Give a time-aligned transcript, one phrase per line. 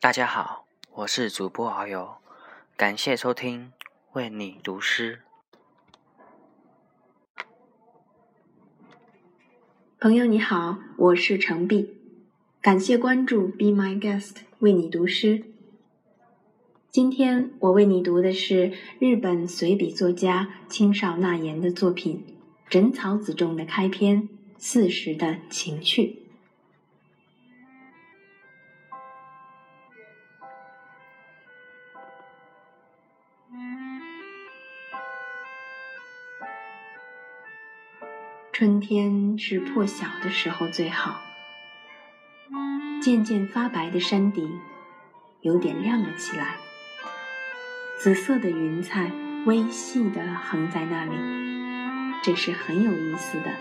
[0.00, 2.18] 大家好，我是主播遨游，
[2.76, 3.72] 感谢收听
[4.12, 5.22] 为你读诗。
[9.98, 11.88] 朋友你好，我是程璧，
[12.60, 15.42] 感谢关注 Be My Guest 为你读诗。
[16.92, 22.24] 今天我为你读的是日本随笔作家青少纳言的作品
[22.70, 24.22] 《枕草子》中的开篇
[24.58, 26.02] 《四时的情趣》。
[38.58, 41.22] 春天是破晓的时候最好，
[43.00, 44.58] 渐渐发白的山顶
[45.42, 46.56] 有点亮了起来，
[48.00, 49.12] 紫色的云彩
[49.46, 51.14] 微细的横在那里，
[52.24, 53.52] 这是很有意思的。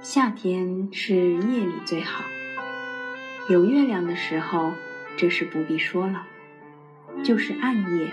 [0.00, 2.24] 夏天是夜里最好，
[3.50, 4.72] 有月亮的时候，
[5.18, 6.26] 这是不必说了，
[7.22, 8.10] 就是暗夜，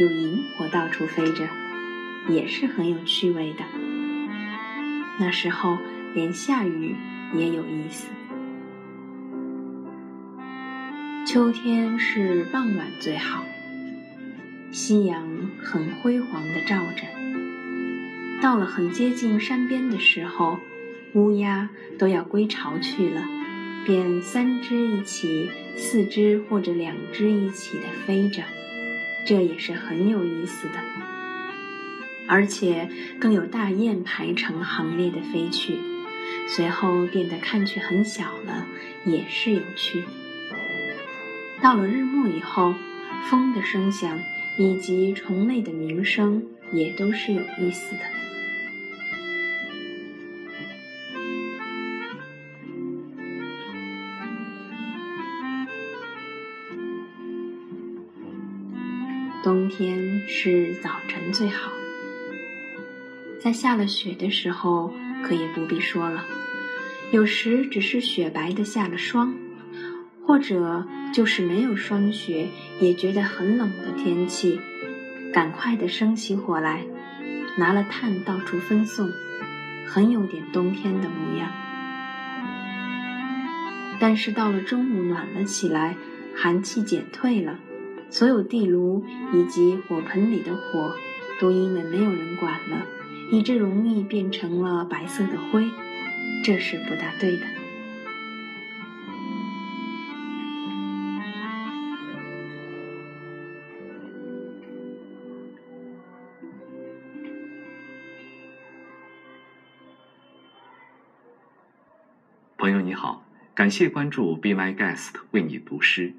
[0.00, 1.46] 有萤火到处飞着。
[2.28, 3.64] 也是很有趣味的。
[5.18, 5.78] 那时候
[6.14, 6.96] 连下雨
[7.34, 8.08] 也有意思。
[11.26, 13.44] 秋天是傍晚最好，
[14.70, 15.26] 夕阳
[15.62, 17.06] 很辉煌的照着。
[18.40, 20.58] 到了很接近山边的时候，
[21.14, 23.22] 乌鸦都要归巢去了，
[23.86, 28.42] 便三只一起、四只或者两只一起的飞着，
[29.24, 30.74] 这也是很有意思的。
[32.32, 32.88] 而且
[33.20, 35.78] 更有大雁排成行列的飞去，
[36.48, 38.66] 随后变得看去很小了，
[39.04, 40.02] 也是有趣。
[41.60, 42.74] 到了日暮以后，
[43.28, 44.18] 风的声响
[44.56, 48.00] 以及虫类的鸣声也都是有意思的。
[59.44, 61.70] 冬天是早晨最好。
[63.42, 64.94] 在下了雪的时候，
[65.24, 66.24] 可也不必说了。
[67.10, 69.34] 有时只是雪白的下了霜，
[70.24, 72.46] 或者就是没有霜雪，
[72.80, 74.60] 也觉得很冷的天气，
[75.32, 76.84] 赶快的生起火来，
[77.58, 79.10] 拿了炭到处分送，
[79.88, 81.50] 很有点冬天的模样。
[83.98, 85.96] 但是到了中午暖了起来，
[86.36, 87.58] 寒气减退了，
[88.08, 90.94] 所有地炉以及火盆里的火，
[91.40, 92.86] 都因为没有人管了。
[93.32, 95.64] 以致容易变成了白色的灰，
[96.44, 97.46] 这是不大对的。
[112.58, 116.12] 朋友你好，感谢关注 Be My Guest 为你读诗。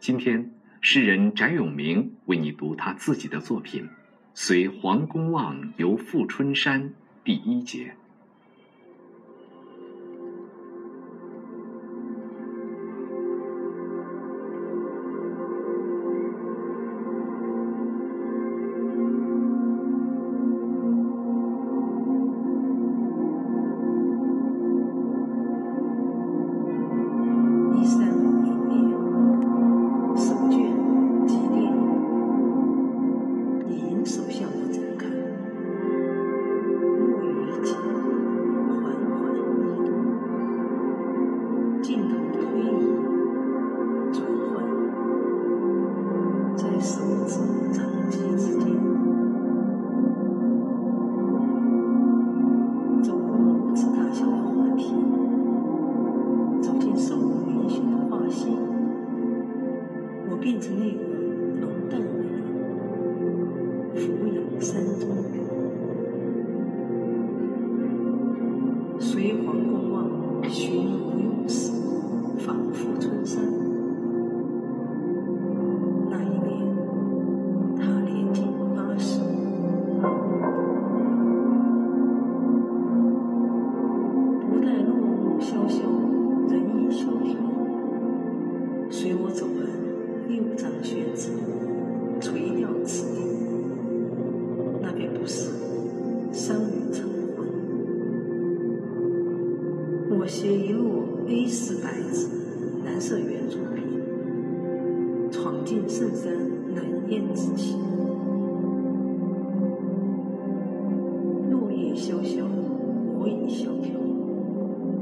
[0.00, 3.90] 今天，诗人翟永明为你读他自己的作品。
[4.40, 6.94] 随黄公望游富春山，
[7.24, 7.96] 第一节。
[46.80, 47.38] 手指
[47.72, 48.66] 掌心之间
[53.02, 54.94] 走过拇指大小的画皮
[56.62, 58.56] 走进瘦骨嶙峋的画心
[60.30, 61.02] 我变成那个
[61.60, 62.30] 浓淡的人
[63.96, 65.40] 俯仰山中人
[69.00, 71.72] 随黄公望寻无用时
[72.38, 73.67] 仿佛春山
[107.18, 107.74] 念子己。
[111.50, 112.44] 落叶萧萧，
[113.18, 113.98] 我已萧飘；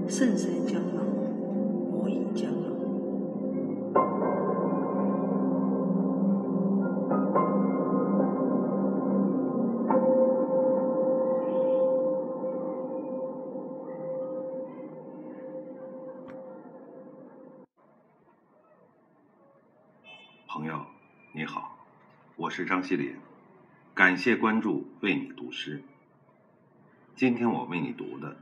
[0.08, 1.02] 圣山将老，
[1.92, 2.74] 我已将老。
[20.48, 20.80] 朋友，
[21.34, 21.75] 你好。
[22.38, 23.16] 我是张西林，
[23.94, 25.82] 感谢关注，为你读诗。
[27.14, 28.36] 今天我为你读的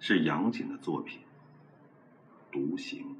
[0.00, 1.20] 是杨锦的作品
[2.52, 3.16] 《独行》。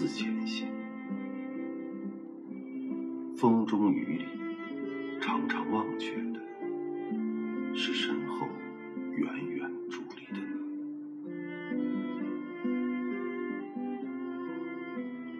[0.00, 0.66] 自前行，
[3.36, 4.24] 风中雨里，
[5.20, 6.40] 常常忘却的
[7.74, 8.48] 是身后
[9.14, 10.54] 远远伫立的你。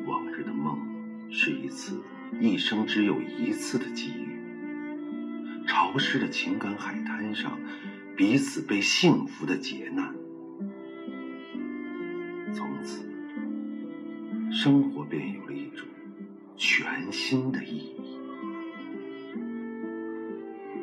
[0.07, 0.79] 往日的梦
[1.31, 1.99] 是一次
[2.39, 4.37] 一生只有一次的机遇，
[5.67, 7.59] 潮湿的情感海滩上，
[8.15, 10.20] 彼此被幸福的劫难。
[14.63, 15.89] 生活便有了一种
[16.59, 18.21] 全新的意义。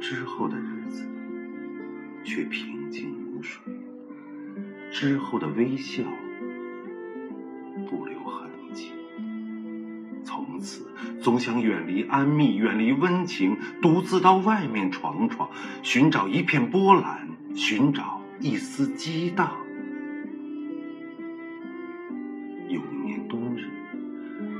[0.02, 1.06] 之后的日子
[2.24, 3.62] 却平静如水，
[4.92, 6.02] 之后的微笑
[7.88, 8.94] 不留痕迹。
[10.24, 10.88] 从此，
[11.22, 15.52] 总想远离安谧，远离温情，独自到外面闯闯，
[15.84, 19.56] 寻找一片波澜，寻找一丝激荡。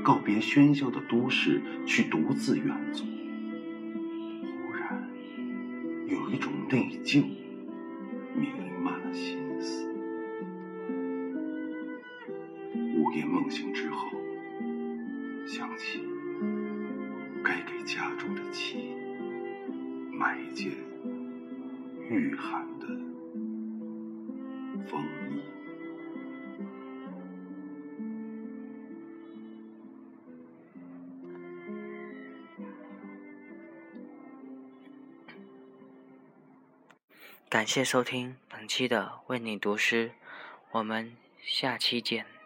[0.08, 3.04] 告别喧嚣的都市，去独自远足。
[4.64, 5.06] 忽然，
[6.06, 7.22] 有一种内疚
[8.34, 8.48] 弥
[8.82, 9.86] 漫了心思。
[12.96, 14.08] 午夜梦醒之后，
[15.46, 16.00] 想起
[17.44, 18.78] 该给家中的妻
[20.10, 20.72] 买一件
[22.08, 22.66] 御寒
[37.50, 40.12] 感谢收听本期的为你读诗，
[40.70, 42.37] 我们下期见。